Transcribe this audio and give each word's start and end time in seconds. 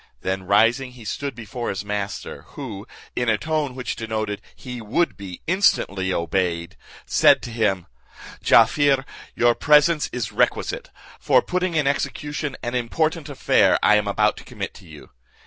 Then 0.21 0.47
rising, 0.47 0.93
he 0.93 1.05
stood 1.05 1.35
before 1.35 1.69
his 1.69 1.85
master, 1.85 2.41
who, 2.57 2.87
in 3.15 3.29
a 3.29 3.37
tone 3.37 3.75
which 3.75 3.95
denoted 3.95 4.41
he 4.55 4.81
would 4.81 5.15
be 5.15 5.41
instantly 5.45 6.11
obeyed, 6.11 6.75
said 7.05 7.43
to 7.43 7.51
him, 7.51 7.85
"Jaaffier, 8.41 9.05
your 9.35 9.53
presence 9.53 10.09
is 10.11 10.31
requisite, 10.31 10.89
for 11.19 11.43
putting 11.43 11.75
in 11.75 11.85
execution 11.85 12.57
an 12.63 12.73
important 12.73 13.29
affair 13.29 13.77
I 13.83 13.95
am 13.95 14.07
about 14.07 14.37
to 14.37 14.43
commit 14.43 14.73
to 14.73 14.87
you. 14.87 15.11